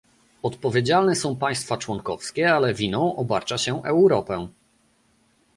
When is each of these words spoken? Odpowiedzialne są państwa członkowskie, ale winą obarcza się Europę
Odpowiedzialne 0.43 1.15
są 1.15 1.35
państwa 1.35 1.77
członkowskie, 1.77 2.53
ale 2.53 2.73
winą 2.73 3.15
obarcza 3.15 3.57
się 3.57 3.83
Europę 3.83 4.47